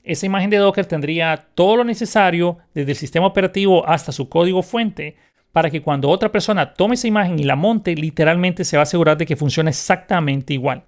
Esa 0.05 0.27
imagen 0.27 0.51
de 0.51 0.57
Docker 0.57 0.87
tendría 0.87 1.49
todo 1.55 1.77
lo 1.77 1.85
necesario 1.85 2.59
desde 2.75 2.93
el 2.93 2.97
sistema 2.97 3.27
operativo 3.27 3.87
hasta 3.87 4.13
su 4.13 4.29
código 4.29 4.63
fuente 4.63 5.17
para 5.53 5.71
que 5.71 5.83
cuando 5.83 6.09
otra 6.09 6.33
persona 6.33 6.75
tome 6.75 6.95
esa 6.95 7.09
imagen 7.09 7.39
y 7.39 7.45
la 7.45 7.57
monte, 7.57 7.95
literalmente 7.95 8.65
se 8.65 8.77
va 8.77 8.83
a 8.83 8.85
asegurar 8.85 9.17
de 9.19 9.27
que 9.27 9.37
funcione 9.37 9.71
exactamente 9.71 10.55
igual. 10.55 10.85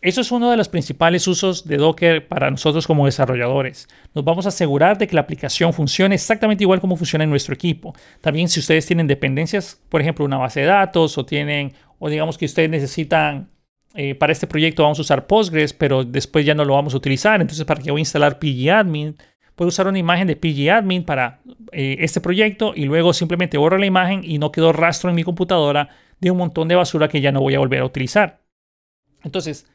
Eso 0.00 0.20
es 0.20 0.30
uno 0.30 0.48
de 0.50 0.56
los 0.56 0.68
principales 0.68 1.26
usos 1.26 1.66
de 1.66 1.76
Docker 1.76 2.28
para 2.28 2.50
nosotros 2.52 2.86
como 2.86 3.06
desarrolladores. 3.06 3.88
Nos 4.14 4.24
vamos 4.24 4.46
a 4.46 4.50
asegurar 4.50 4.96
de 4.96 5.08
que 5.08 5.14
la 5.16 5.22
aplicación 5.22 5.72
funcione 5.72 6.14
exactamente 6.14 6.62
igual 6.62 6.80
como 6.80 6.96
funciona 6.96 7.24
en 7.24 7.30
nuestro 7.30 7.52
equipo. 7.52 7.94
También 8.20 8.48
si 8.48 8.60
ustedes 8.60 8.86
tienen 8.86 9.08
dependencias, 9.08 9.82
por 9.88 10.00
ejemplo, 10.00 10.24
una 10.24 10.36
base 10.36 10.60
de 10.60 10.66
datos 10.66 11.18
o 11.18 11.26
tienen, 11.26 11.72
o 11.98 12.08
digamos 12.08 12.38
que 12.38 12.44
ustedes 12.44 12.70
necesitan 12.70 13.50
eh, 13.94 14.14
para 14.14 14.32
este 14.32 14.46
proyecto 14.46 14.84
vamos 14.84 14.98
a 15.00 15.02
usar 15.02 15.26
Postgres, 15.26 15.72
pero 15.72 16.04
después 16.04 16.46
ya 16.46 16.54
no 16.54 16.64
lo 16.64 16.74
vamos 16.74 16.94
a 16.94 16.98
utilizar. 16.98 17.40
Entonces, 17.40 17.64
¿para 17.64 17.82
qué 17.82 17.90
voy 17.90 17.98
a 17.98 18.02
instalar 18.02 18.38
pgadmin? 18.38 19.16
Puedo 19.56 19.70
usar 19.70 19.88
una 19.88 19.98
imagen 19.98 20.28
de 20.28 20.36
pgadmin 20.36 21.02
para 21.02 21.40
eh, 21.72 21.96
este 21.98 22.20
proyecto 22.20 22.72
y 22.76 22.84
luego 22.84 23.12
simplemente 23.12 23.58
borro 23.58 23.78
la 23.78 23.86
imagen 23.86 24.20
y 24.22 24.38
no 24.38 24.52
quedó 24.52 24.72
rastro 24.72 25.10
en 25.10 25.16
mi 25.16 25.24
computadora 25.24 25.88
de 26.20 26.30
un 26.30 26.38
montón 26.38 26.68
de 26.68 26.76
basura 26.76 27.08
que 27.08 27.20
ya 27.20 27.32
no 27.32 27.40
voy 27.40 27.56
a 27.56 27.58
volver 27.58 27.80
a 27.80 27.84
utilizar. 27.84 28.40
Entonces, 29.24 29.66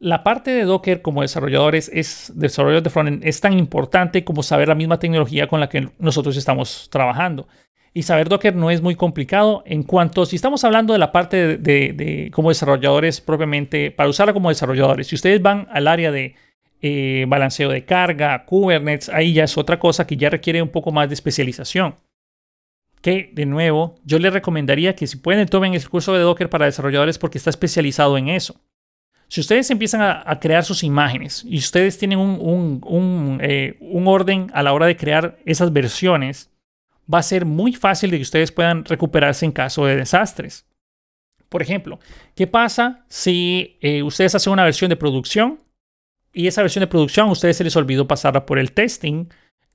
la 0.00 0.24
parte 0.24 0.50
de 0.50 0.64
Docker 0.64 1.02
como 1.02 1.20
desarrolladores 1.20 1.90
es 1.92 2.32
desarrolladores 2.34 2.84
de 2.84 2.90
frontend 2.90 3.24
es 3.24 3.40
tan 3.40 3.58
importante 3.58 4.24
como 4.24 4.42
saber 4.42 4.68
la 4.68 4.74
misma 4.74 4.98
tecnología 4.98 5.46
con 5.46 5.60
la 5.60 5.68
que 5.68 5.90
nosotros 5.98 6.36
estamos 6.38 6.88
trabajando. 6.90 7.46
Y 7.92 8.04
saber 8.04 8.28
Docker 8.28 8.54
no 8.54 8.70
es 8.70 8.80
muy 8.80 8.94
complicado 8.94 9.62
en 9.66 9.82
cuanto, 9.82 10.24
si 10.24 10.36
estamos 10.36 10.64
hablando 10.64 10.94
de 10.94 10.98
la 10.98 11.12
parte 11.12 11.58
de, 11.58 12.30
como 12.32 12.48
desarrolladores 12.48 13.20
propiamente, 13.20 13.90
para 13.90 14.08
usarla 14.08 14.32
como 14.32 14.48
desarrolladores, 14.48 15.08
si 15.08 15.16
ustedes 15.16 15.42
van 15.42 15.68
al 15.70 15.86
área 15.86 16.10
de 16.10 16.34
eh, 16.80 17.26
balanceo 17.28 17.68
de 17.68 17.84
carga, 17.84 18.46
Kubernetes, 18.46 19.10
ahí 19.10 19.34
ya 19.34 19.44
es 19.44 19.58
otra 19.58 19.78
cosa 19.78 20.06
que 20.06 20.16
ya 20.16 20.30
requiere 20.30 20.62
un 20.62 20.68
poco 20.70 20.92
más 20.92 21.08
de 21.08 21.14
especialización. 21.14 21.96
Que, 23.02 23.32
de 23.34 23.44
nuevo, 23.44 23.96
yo 24.04 24.18
les 24.18 24.32
recomendaría 24.32 24.94
que 24.94 25.06
si 25.06 25.16
pueden 25.16 25.48
tomen 25.48 25.74
el 25.74 25.88
curso 25.88 26.14
de 26.14 26.20
Docker 26.20 26.48
para 26.48 26.66
desarrolladores 26.66 27.18
porque 27.18 27.38
está 27.38 27.50
especializado 27.50 28.16
en 28.16 28.28
eso. 28.28 28.54
Si 29.30 29.40
ustedes 29.40 29.70
empiezan 29.70 30.00
a, 30.02 30.40
crear 30.40 30.64
sus 30.64 30.82
imágenes 30.82 31.44
y 31.46 31.58
ustedes 31.58 31.96
tienen 31.96 32.18
un, 32.18 33.38
eh, 33.40 33.76
un 33.80 34.08
orden 34.08 34.50
a 34.52 34.64
la 34.64 34.72
hora 34.72 34.86
de 34.86 34.96
crear 34.96 35.38
esas 35.44 35.72
versiones, 35.72 36.50
va 37.12 37.18
a 37.18 37.22
ser 37.22 37.44
muy 37.44 37.72
fácil 37.72 38.10
de 38.10 38.16
que 38.16 38.24
ustedes 38.24 38.50
puedan 38.50 38.84
recuperarse 38.84 39.46
en 39.46 39.52
caso 39.52 39.86
de 39.86 39.94
desastres. 39.94 40.66
Por 41.48 41.62
ejemplo, 41.62 42.00
¿qué 42.34 42.48
pasa 42.48 43.04
si 43.06 43.78
eh, 43.80 44.02
ustedes 44.02 44.34
hacen 44.34 44.52
una 44.52 44.64
versión 44.64 44.88
de 44.88 44.96
producción 44.96 45.60
y 46.32 46.48
esa 46.48 46.62
versión 46.62 46.80
de 46.80 46.88
producción 46.88 47.28
a 47.28 47.32
ustedes 47.32 47.56
se 47.56 47.64
les 47.64 47.76
olvidó 47.76 48.08
pasarla 48.08 48.44
por 48.44 48.58
el 48.58 48.72
testing 48.72 49.26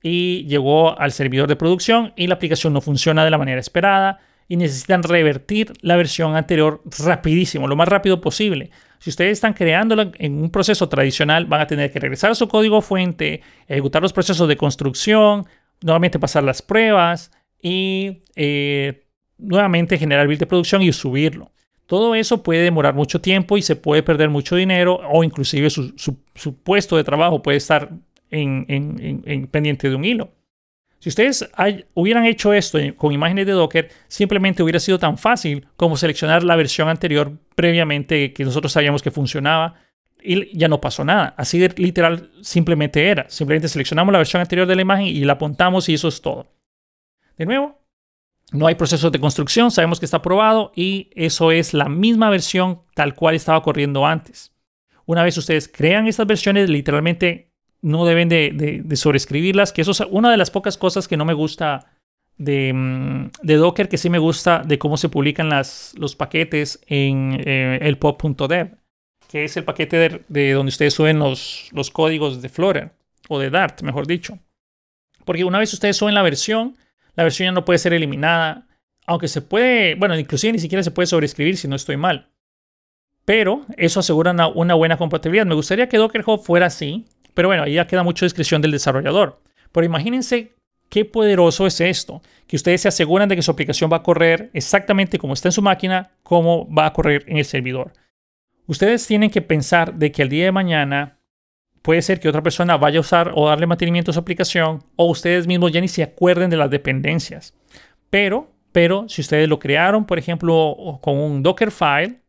y 0.02 0.44
llegó 0.44 0.98
al 1.00 1.12
servidor 1.12 1.48
de 1.48 1.56
producción 1.56 2.12
y 2.14 2.26
la 2.26 2.34
aplicación 2.34 2.74
no 2.74 2.82
funciona 2.82 3.24
de 3.24 3.30
la 3.30 3.38
manera 3.38 3.60
esperada 3.60 4.20
y 4.48 4.56
necesitan 4.56 5.02
revertir 5.02 5.72
la 5.80 5.96
versión 5.96 6.36
anterior 6.36 6.82
rapidísimo, 6.98 7.66
lo 7.66 7.76
más 7.76 7.88
rápido 7.88 8.20
posible. 8.20 8.70
Si 8.98 9.10
ustedes 9.10 9.32
están 9.32 9.54
creándola 9.54 10.10
en 10.18 10.40
un 10.40 10.50
proceso 10.50 10.88
tradicional, 10.88 11.46
van 11.46 11.60
a 11.60 11.66
tener 11.66 11.90
que 11.92 12.00
regresar 12.00 12.30
a 12.30 12.34
su 12.34 12.48
código 12.48 12.80
fuente, 12.80 13.42
ejecutar 13.66 14.02
los 14.02 14.12
procesos 14.12 14.48
de 14.48 14.56
construcción, 14.56 15.46
nuevamente 15.82 16.18
pasar 16.18 16.44
las 16.44 16.62
pruebas 16.62 17.30
y 17.60 18.22
eh, 18.36 19.06
nuevamente 19.38 19.98
generar 19.98 20.26
build 20.26 20.40
de 20.40 20.46
producción 20.46 20.82
y 20.82 20.92
subirlo. 20.92 21.50
Todo 21.86 22.14
eso 22.14 22.42
puede 22.42 22.62
demorar 22.62 22.94
mucho 22.94 23.20
tiempo 23.20 23.56
y 23.56 23.62
se 23.62 23.76
puede 23.76 24.02
perder 24.02 24.28
mucho 24.28 24.56
dinero 24.56 25.00
o 25.08 25.22
inclusive 25.22 25.70
su, 25.70 25.94
puesto 26.64 26.96
de 26.96 27.04
trabajo 27.04 27.42
puede 27.42 27.58
estar 27.58 27.90
en, 28.30 29.48
pendiente 29.50 29.88
de 29.88 29.94
un 29.94 30.04
hilo. 30.04 30.30
Si 30.98 31.08
ustedes 31.08 31.48
hubieran 31.94 32.24
hecho 32.24 32.52
esto 32.52 32.78
con 32.96 33.12
imágenes 33.12 33.46
de 33.46 33.52
Docker, 33.52 33.90
simplemente 34.08 34.62
hubiera 34.62 34.80
sido 34.80 34.98
tan 34.98 35.18
fácil 35.18 35.66
como 35.76 35.96
seleccionar 35.96 36.42
la 36.42 36.56
versión 36.56 36.88
anterior 36.88 37.32
previamente 37.54 38.32
que 38.32 38.44
nosotros 38.44 38.72
sabíamos 38.72 39.02
que 39.02 39.10
funcionaba 39.10 39.74
y 40.22 40.56
ya 40.56 40.68
no 40.68 40.80
pasó 40.80 41.04
nada. 41.04 41.34
Así 41.36 41.58
de 41.58 41.72
literal 41.76 42.30
simplemente 42.40 43.08
era. 43.08 43.28
Simplemente 43.28 43.68
seleccionamos 43.68 44.12
la 44.12 44.18
versión 44.18 44.40
anterior 44.40 44.66
de 44.66 44.74
la 44.74 44.82
imagen 44.82 45.06
y 45.06 45.20
la 45.24 45.34
apuntamos 45.34 45.88
y 45.88 45.94
eso 45.94 46.08
es 46.08 46.20
todo. 46.20 46.52
De 47.36 47.46
nuevo, 47.46 47.78
no 48.52 48.66
hay 48.66 48.74
proceso 48.74 49.10
de 49.10 49.20
construcción, 49.20 49.70
sabemos 49.70 49.98
que 49.98 50.06
está 50.06 50.18
aprobado 50.18 50.72
y 50.74 51.10
eso 51.14 51.50
es 51.50 51.74
la 51.74 51.88
misma 51.88 52.30
versión 52.30 52.82
tal 52.94 53.14
cual 53.14 53.34
estaba 53.34 53.62
corriendo 53.62 54.06
antes. 54.06 54.52
Una 55.04 55.22
vez 55.22 55.36
ustedes 55.36 55.68
crean 55.68 56.06
estas 56.06 56.26
versiones, 56.26 56.70
literalmente 56.70 57.52
no 57.86 58.04
deben 58.04 58.28
de, 58.28 58.84
sobreescribirlas, 58.94 59.72
que 59.72 59.82
eso 59.82 59.92
es 59.92 60.00
una 60.10 60.30
de 60.30 60.36
las 60.36 60.50
pocas 60.50 60.76
cosas 60.76 61.08
que 61.08 61.16
no 61.16 61.24
me 61.24 61.34
gusta 61.34 61.86
de, 62.36 62.72
mm, 62.72 63.30
Docker, 63.42 63.88
que 63.88 63.98
sí 63.98 64.10
me 64.10 64.18
gusta 64.18 64.62
de 64.66 64.78
cómo 64.78 64.96
se 64.96 65.08
publican 65.08 65.48
los 65.48 66.16
paquetes 66.16 66.80
en 66.88 67.40
eh, 67.44 67.78
el 67.82 67.98
pop.dev 67.98 68.76
que 69.28 69.44
es 69.44 69.56
el 69.56 69.64
paquete 69.64 70.24
de, 70.28 70.52
donde 70.52 70.70
ustedes 70.70 70.94
suben 70.94 71.18
los, 71.18 71.70
códigos 71.92 72.42
de 72.42 72.48
Flutter 72.48 72.92
o 73.28 73.38
de 73.38 73.50
Dart, 73.50 73.82
mejor 73.82 74.06
dicho. 74.06 74.38
Porque 75.24 75.44
una 75.44 75.58
vez 75.58 75.72
ustedes 75.72 75.96
suben 75.96 76.14
la 76.14 76.22
versión, 76.22 76.76
la 77.14 77.24
versión 77.24 77.46
ya 77.46 77.52
no 77.52 77.64
puede 77.64 77.78
ser 77.78 77.92
eliminada, 77.92 78.66
aunque 79.06 79.28
se 79.28 79.42
puede, 79.42 79.94
bueno, 79.96 80.18
inclusive 80.18 80.52
ni 80.52 80.58
siquiera 80.58 80.82
se 80.82 80.90
puede 80.90 81.06
sobreescribir 81.06 81.56
si 81.56 81.68
no 81.68 81.76
estoy 81.76 81.96
mal. 81.96 82.30
Pero 83.24 83.66
eso 83.76 84.00
asegura 84.00 84.30
una, 84.54 84.74
buena 84.74 84.96
compatibilidad. 84.96 85.46
Me 85.46 85.56
gustaría 85.56 85.88
que 85.88 85.96
Docker 85.96 86.22
Hub 86.24 86.44
fuera 86.44 86.66
así, 86.66 87.06
pero 87.36 87.48
bueno, 87.48 87.64
ahí 87.64 87.74
ya 87.74 87.86
queda 87.86 88.02
mucha 88.02 88.24
discreción 88.24 88.62
del 88.62 88.70
desarrollador. 88.70 89.42
Pero 89.70 89.84
imagínense 89.84 90.54
qué 90.88 91.04
poderoso 91.04 91.66
es 91.66 91.82
esto, 91.82 92.22
que 92.46 92.56
ustedes 92.56 92.80
se 92.80 92.88
aseguran 92.88 93.28
de 93.28 93.36
que 93.36 93.42
su 93.42 93.50
aplicación 93.50 93.92
va 93.92 93.98
a 93.98 94.02
correr 94.02 94.48
exactamente 94.54 95.18
como 95.18 95.34
está 95.34 95.48
en 95.48 95.52
su 95.52 95.60
máquina, 95.60 96.12
como 96.22 96.66
va 96.72 96.86
a 96.86 96.94
correr 96.94 97.24
en 97.26 97.36
el 97.36 97.44
servidor. 97.44 97.92
Ustedes 98.66 99.06
tienen 99.06 99.28
que 99.28 99.42
pensar 99.42 99.94
de 99.94 100.10
que 100.12 100.22
el 100.22 100.30
día 100.30 100.46
de 100.46 100.52
mañana 100.52 101.18
puede 101.82 102.00
ser 102.00 102.20
que 102.20 102.28
otra 102.30 102.42
persona 102.42 102.78
vaya 102.78 102.96
a 102.96 103.02
usar 103.02 103.32
o 103.34 103.46
darle 103.46 103.66
mantenimiento 103.66 104.12
a 104.12 104.14
su 104.14 104.20
aplicación 104.20 104.82
o 104.96 105.04
ustedes 105.04 105.46
mismos 105.46 105.72
ya 105.72 105.82
ni 105.82 105.88
se 105.88 106.02
acuerden 106.02 106.48
de 106.48 106.56
las 106.56 106.70
dependencias. 106.70 107.52
Pero, 108.08 108.50
pero 108.72 109.10
si 109.10 109.20
ustedes 109.20 109.46
lo 109.46 109.58
crearon, 109.58 110.06
por 110.06 110.18
ejemplo, 110.18 110.98
con 111.02 111.18
un 111.18 111.42
Dockerfile, 111.42 112.22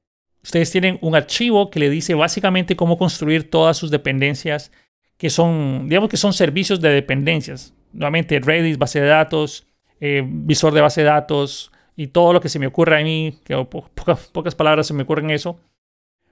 ustedes 0.44 0.70
tienen 0.70 1.00
un 1.00 1.16
archivo 1.16 1.70
que 1.70 1.80
le 1.80 1.90
dice 1.90 2.14
básicamente 2.14 2.76
cómo 2.76 2.98
construir 2.98 3.50
todas 3.50 3.78
sus 3.78 3.90
dependencias 3.90 4.74
que 5.18 5.30
son, 5.30 5.88
digamos 5.90 6.10
que 6.10 6.18
son 6.18 6.34
servicios 6.34 6.80
de 6.80 6.90
dependencias. 6.90 7.74
Nuevamente, 7.94 8.40
Redis, 8.40 8.78
base 8.78 9.02
de 9.02 9.08
datos, 9.08 9.68
eh, 10.00 10.24
visor 10.26 10.74
de 10.74 10.82
base 10.82 11.02
de 11.02 11.08
datos 11.08 11.72
y 11.96 12.08
todo 12.08 12.34
lo 12.34 12.42
que 12.42 12.50
se 12.50 12.60
me 12.60 12.68
ocurra 12.68 13.00
a 13.00 13.04
mí, 13.04 13.40
que 13.44 13.56
pocas, 13.66 14.28
pocas 14.28 14.56
palabras 14.56 14.88
se 14.88 14.94
me 14.94 15.04
ocurren 15.04 15.32
eso 15.32 15.60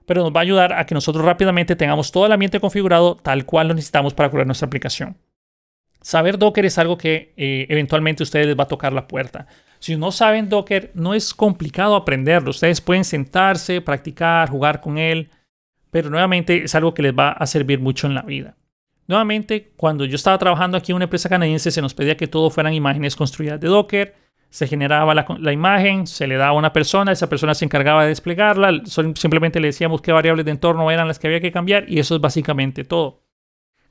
pero 0.06 0.22
nos 0.22 0.32
va 0.32 0.39
a 0.39 0.44
ayudar 0.44 0.74
a 0.74 0.86
que 0.86 0.96
nosotros 0.96 1.25
rápidamente 1.25 1.75
tengamos 1.75 2.12
todo 2.12 2.25
el 2.25 2.32
ambiente 2.32 2.60
configurado 2.60 3.15
tal 3.15 3.46
cual 3.46 3.70
lo 3.70 3.74
necesitamos 3.74 4.13
para 4.13 4.30
correr 4.30 4.46
nuestra 4.46 4.68
aplicación. 4.68 5.18
Saber 6.01 6.38
Docker 6.38 6.65
es 6.65 6.77
algo 6.77 6.98
que 6.98 7.34
eh, 7.36 7.65
eventualmente 7.70 8.22
a 8.22 8.25
ustedes 8.25 8.46
les 8.46 8.58
va 8.58 8.63
a 8.63 8.68
tocar 8.68 8.94
la 8.94 9.08
puerta. 9.08 9.48
Si 9.80 9.96
no 9.96 10.12
saben 10.12 10.50
Docker, 10.50 10.92
no 10.94 11.15
es 11.15 11.34
complicado 11.34 11.96
aprenderlo. 11.96 12.51
Ustedes 12.51 12.80
pueden 12.80 13.04
sentarse, 13.04 13.82
practicar, 13.82 14.50
jugar 14.50 14.82
con 14.82 15.00
él, 15.00 15.30
pero 15.89 16.10
nuevamente 16.10 16.63
es 16.63 16.75
algo 16.75 16.94
que 16.94 17.01
les 17.01 17.13
va 17.13 17.32
a 17.32 17.48
servir 17.48 17.80
mucho 17.80 18.06
en 18.06 18.13
la 18.13 18.22
vida. 18.22 18.56
Nuevamente, 19.07 19.71
cuando 19.75 20.05
yo 20.05 20.15
estaba 20.15 20.38
trabajando 20.38 20.77
aquí 20.77 20.91
en 20.91 20.97
una 20.97 21.05
empresa 21.05 21.29
canadiense, 21.29 21.71
se 21.71 21.81
nos 21.81 21.93
pedía 21.93 22.17
que 22.17 22.27
todo 22.27 22.50
fueran 22.50 22.74
imágenes 22.74 23.15
construidas 23.15 23.59
de 23.59 23.67
Docker 23.67 24.25
se 24.55 24.67
generaba 24.67 25.13
la, 25.13 25.51
imagen, 25.51 26.07
se 26.07 26.27
le 26.27 26.38
daba 26.38 26.51
a 26.51 26.53
una 26.53 26.71
persona, 26.71 27.12
esa 27.12 27.27
persona 27.27 27.53
se 27.53 27.65
encargaba 27.65 28.03
de 28.03 28.07
desplegarla, 28.07 28.83
simplemente 28.85 29.59
le 29.59 29.67
decíamos 29.67 30.01
qué 30.01 30.13
variables 30.13 30.45
de 30.45 30.51
entorno 30.51 30.89
eran 30.89 31.09
las 31.09 31.19
que 31.19 31.27
había 31.27 31.41
que 31.41 31.51
cambiar 31.51 31.89
y 31.89 32.00
eso 32.00 32.15
es 32.15 32.21
básicamente 32.21 32.85
todo. 32.85 33.21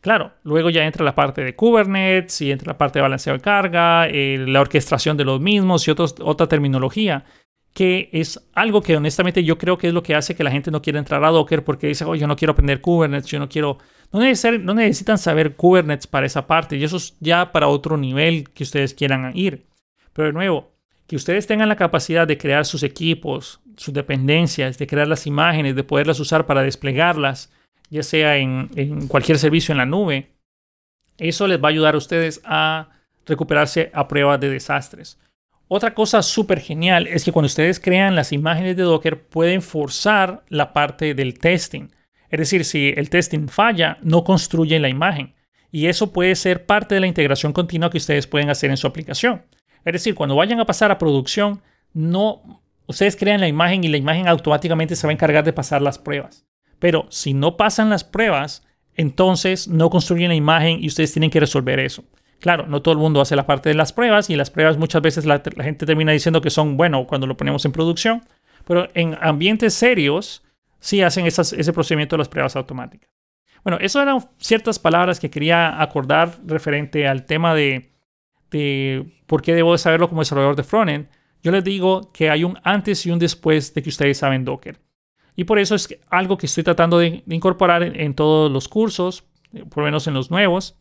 Claro, 0.00 0.32
luego 0.42 0.70
ya 0.70 0.86
entra 0.86 1.04
la 1.04 1.14
parte 1.14 1.44
de 1.44 1.54
Kubernetes 1.54 2.40
y 2.40 2.50
entra 2.50 2.72
la 2.72 2.78
parte 2.78 2.98
de 2.98 3.02
balanceo 3.02 3.34
de 3.34 3.40
carga, 3.40 4.06
eh, 4.08 4.42
la 4.48 4.62
orquestación 4.62 5.18
de 5.18 5.26
los 5.26 5.38
mismos 5.38 5.86
y 5.86 5.90
otra 5.90 6.46
terminología, 6.46 7.26
que 7.74 8.08
es 8.12 8.40
algo 8.54 8.80
que 8.80 8.96
honestamente 8.96 9.44
yo 9.44 9.58
creo 9.58 9.76
que 9.76 9.88
es 9.88 9.92
lo 9.92 10.02
que 10.02 10.14
hace 10.14 10.34
que 10.34 10.44
la 10.44 10.50
gente 10.50 10.70
no 10.70 10.80
quiera 10.80 10.98
entrar 10.98 11.22
a 11.24 11.28
Docker 11.28 11.62
porque 11.62 11.88
dice, 11.88 12.06
oh, 12.06 12.14
yo 12.14 12.26
no 12.26 12.36
quiero 12.36 12.52
aprender 12.52 12.80
Kubernetes, 12.80 13.30
yo 13.30 13.38
no 13.38 13.50
quiero... 13.50 13.76
No, 14.12 14.20
no 14.20 14.74
necesitan 14.74 15.18
saber 15.18 15.56
Kubernetes 15.56 16.06
para 16.06 16.26
esa 16.26 16.46
parte 16.46 16.76
y 16.76 16.84
eso 16.84 16.96
es 16.96 17.16
ya 17.20 17.52
para 17.52 17.68
otro 17.68 17.96
nivel 17.96 18.48
que 18.50 18.62
ustedes 18.62 18.94
quieran 18.94 19.32
ir. 19.36 19.66
Pero 20.12 20.28
de 20.28 20.32
nuevo, 20.32 20.72
que 21.06 21.16
ustedes 21.16 21.46
tengan 21.46 21.68
la 21.68 21.76
capacidad 21.76 22.26
de 22.26 22.38
crear 22.38 22.64
sus 22.64 22.82
equipos, 22.82 23.60
sus 23.76 23.92
dependencias, 23.92 24.78
de 24.78 24.86
crear 24.86 25.08
las 25.08 25.26
imágenes, 25.26 25.76
de 25.76 25.84
poderlas 25.84 26.20
usar 26.20 26.46
para 26.46 26.62
desplegarlas, 26.62 27.52
ya 27.90 28.02
sea 28.02 28.36
en, 28.36 28.68
cualquier 29.08 29.38
servicio 29.38 29.72
en 29.72 29.78
la 29.78 29.86
nube, 29.86 30.30
eso 31.18 31.46
les 31.46 31.62
va 31.62 31.68
a 31.68 31.70
ayudar 31.70 31.94
a 31.94 31.98
ustedes 31.98 32.40
a 32.44 32.88
recuperarse 33.26 33.90
a 33.94 34.08
prueba 34.08 34.38
de 34.38 34.50
desastres. 34.50 35.18
Otra 35.68 35.94
cosa 35.94 36.22
súper 36.22 36.60
genial 36.60 37.06
es 37.06 37.24
que 37.24 37.32
cuando 37.32 37.46
ustedes 37.46 37.80
crean 37.80 38.16
las 38.16 38.32
imágenes 38.32 38.76
de 38.76 38.82
Docker 38.82 39.22
pueden 39.22 39.62
forzar 39.62 40.44
la 40.48 40.72
parte 40.72 41.14
del 41.14 41.38
testing. 41.38 41.88
Es 42.34 42.40
decir, 42.40 42.64
si 42.64 42.92
el 42.96 43.10
testing 43.10 43.46
falla, 43.46 43.96
no 44.02 44.24
construyen 44.24 44.82
la 44.82 44.88
imagen. 44.88 45.36
Y 45.70 45.86
eso 45.86 46.12
puede 46.12 46.34
ser 46.34 46.66
parte 46.66 46.96
de 46.96 47.00
la 47.00 47.06
integración 47.06 47.52
continua 47.52 47.90
que 47.90 47.98
ustedes 47.98 48.26
pueden 48.26 48.50
hacer 48.50 48.70
en 48.70 48.76
su 48.76 48.88
aplicación. 48.88 49.44
Es 49.84 49.92
decir, 49.92 50.16
cuando 50.16 50.34
vayan 50.34 50.58
a 50.58 50.64
pasar 50.64 50.90
a 50.90 50.98
producción, 50.98 51.62
no, 51.92 52.60
ustedes 52.88 53.14
crean 53.14 53.40
la 53.40 53.46
imagen 53.46 53.84
y 53.84 53.88
la 53.88 53.98
imagen 53.98 54.26
automáticamente 54.26 54.96
se 54.96 55.06
va 55.06 55.12
a 55.12 55.14
encargar 55.14 55.44
de 55.44 55.52
pasar 55.52 55.80
las 55.80 55.96
pruebas. 55.96 56.44
Pero 56.80 57.06
si 57.08 57.34
no 57.34 57.56
pasan 57.56 57.88
las 57.88 58.02
pruebas, 58.02 58.66
entonces 58.96 59.68
no 59.68 59.88
construyen 59.88 60.30
la 60.30 60.34
imagen 60.34 60.82
y 60.82 60.88
ustedes 60.88 61.12
tienen 61.12 61.30
que 61.30 61.38
resolver 61.38 61.78
eso. 61.78 62.02
Claro, 62.40 62.66
no 62.66 62.82
todo 62.82 62.94
el 62.94 62.98
mundo 62.98 63.20
hace 63.20 63.36
la 63.36 63.46
parte 63.46 63.68
de 63.68 63.76
las 63.76 63.92
pruebas 63.92 64.28
y 64.28 64.34
las 64.34 64.50
pruebas 64.50 64.76
muchas 64.76 65.02
veces 65.02 65.24
la, 65.24 65.40
gente 65.62 65.86
termina 65.86 66.10
diciendo 66.10 66.40
que 66.40 66.50
son 66.50 66.76
bueno 66.76 67.06
cuando 67.06 67.28
lo 67.28 67.36
ponemos 67.36 67.64
en 67.64 67.70
producción, 67.70 68.24
pero 68.64 68.88
en 68.94 69.16
ambientes 69.20 69.72
serios 69.74 70.43
sí 70.84 71.00
hacen 71.00 71.24
ese 71.24 71.72
procedimiento 71.72 72.14
de 72.14 72.18
las 72.18 72.28
pruebas 72.28 72.56
automáticas. 72.56 73.08
Bueno, 73.62 73.78
eso 73.80 74.02
eran 74.02 74.18
ciertas 74.36 74.78
palabras 74.78 75.18
que 75.18 75.30
quería 75.30 75.80
acordar 75.80 76.38
referente 76.44 77.08
al 77.08 77.24
tema 77.24 77.54
de, 77.54 77.90
de 78.50 79.06
por 79.26 79.40
qué 79.40 79.54
debo 79.54 79.78
saberlo 79.78 80.10
como 80.10 80.20
desarrollador 80.20 80.56
de 80.56 80.62
frontend, 80.62 81.08
yo 81.42 81.52
les 81.52 81.64
digo 81.64 82.12
que 82.12 82.28
hay 82.28 82.44
un 82.44 82.58
antes 82.62 83.06
y 83.06 83.10
un 83.10 83.18
después 83.18 83.72
de 83.72 83.82
que 83.82 83.88
ustedes 83.88 84.18
saben 84.18 84.44
Docker. 84.44 84.78
Y 85.34 85.44
por 85.44 85.58
eso 85.58 85.74
es 85.74 85.88
algo 86.10 86.36
que 86.36 86.46
estoy 86.46 86.64
tratando 86.64 86.98
de, 86.98 87.22
incorporar 87.28 87.82
en, 87.82 88.14
todos 88.14 88.52
los 88.52 88.68
cursos, 88.68 89.24
por 89.70 89.78
lo 89.78 89.84
menos 89.84 90.06
en 90.06 90.12
los 90.12 90.30
nuevos, 90.30 90.76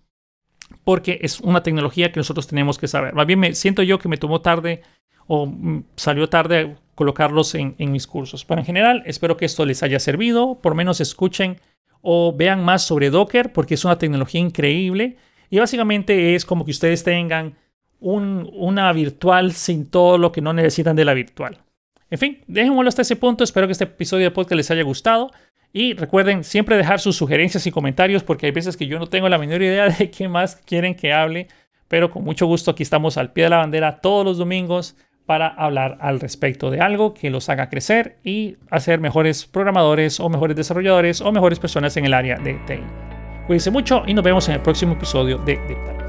porque 0.83 1.19
es 1.21 1.39
una 1.39 1.63
tecnología 1.63 2.11
que 2.11 2.19
nosotros 2.19 2.45
tenemos 2.45 2.77
que 2.77 2.89
saber. 2.89 3.13
Más 3.13 3.25
bien 3.25 3.39
me 3.39 3.55
siento 3.55 3.83
yo 3.83 3.99
que 3.99 4.09
me 4.09 4.17
tomó 4.17 4.41
tarde 4.41 4.81
o 5.27 5.45
mm, 5.45 5.85
salió 5.95 6.27
tarde 6.27 6.75
colocarlos 6.95 7.55
en, 7.55 7.75
mis 7.91 8.07
cursos. 8.07 8.45
Pero 8.45 8.61
en 8.61 8.65
general, 8.65 9.03
espero 9.05 9.37
que 9.37 9.45
esto 9.45 9.65
les 9.65 9.83
haya 9.83 9.99
servido, 9.99 10.59
por 10.61 10.75
menos 10.75 11.01
escuchen 11.01 11.57
o 12.01 12.33
vean 12.35 12.63
más 12.63 12.83
sobre 12.83 13.09
Docker, 13.09 13.53
porque 13.53 13.75
es 13.75 13.85
una 13.85 13.97
tecnología 13.97 14.41
increíble. 14.41 15.17
Y 15.49 15.59
básicamente 15.59 16.35
es 16.35 16.45
como 16.45 16.65
que 16.65 16.71
ustedes 16.71 17.03
tengan 17.03 17.55
una 17.99 18.91
virtual 18.91 19.53
sin 19.53 19.89
todo 19.89 20.17
lo 20.17 20.31
que 20.31 20.41
no 20.41 20.51
necesitan 20.51 20.95
de 20.95 21.05
la 21.05 21.13
virtual. 21.13 21.59
En 22.09 22.19
fin, 22.19 22.41
déjenmelo 22.47 22.89
hasta 22.89 23.01
ese 23.01 23.15
punto. 23.15 23.43
Espero 23.43 23.67
que 23.67 23.71
este 23.71 23.85
episodio 23.85 24.25
de 24.25 24.31
podcast 24.31 24.57
les 24.57 24.71
haya 24.71 24.83
gustado. 24.83 25.31
Y 25.71 25.93
recuerden 25.93 26.43
siempre 26.43 26.77
dejar 26.77 26.99
sus 26.99 27.15
sugerencias 27.15 27.65
y 27.65 27.71
comentarios 27.71 28.23
porque 28.23 28.45
hay 28.45 28.51
veces 28.51 28.77
que 28.77 28.85
yo 28.85 28.99
no 28.99 29.07
tengo 29.07 29.27
la 29.29 29.39
menor 29.39 29.61
idea 29.63 29.89
de 29.89 30.11
qué 30.11 30.27
más 30.27 30.57
quieren 30.57 30.93
que 30.93 31.13
hable. 31.13 31.47
Pero 31.87 32.11
con 32.11 32.23
mucho 32.23 32.45
gusto 32.45 32.71
aquí 32.71 32.83
estamos 32.83 33.17
al 33.17 33.31
pie 33.31 33.45
de 33.45 33.49
la 33.51 33.57
bandera 33.57 34.01
todos 34.01 34.25
los 34.25 34.37
domingos 34.37 34.95
para 35.25 35.47
hablar 35.47 35.97
al 36.01 36.19
respecto 36.19 36.69
de 36.69 36.81
algo 36.81 37.13
que 37.13 37.29
los 37.29 37.49
haga 37.49 37.69
crecer 37.69 38.17
y 38.23 38.57
hacer 38.69 38.99
mejores 38.99 39.45
programadores 39.45 40.19
o 40.19 40.29
mejores 40.29 40.55
desarrolladores 40.55 41.21
o 41.21 41.31
mejores 41.31 41.59
personas 41.59 41.95
en 41.97 42.05
el 42.05 42.13
área 42.13 42.37
de 42.37 42.53
TI. 42.65 42.81
Cuídense 43.47 43.71
mucho 43.71 44.03
y 44.05 44.13
nos 44.13 44.23
vemos 44.23 44.47
en 44.49 44.55
el 44.55 44.61
próximo 44.61 44.93
episodio 44.93 45.37
de 45.39 45.55
DeepTime. 45.55 46.02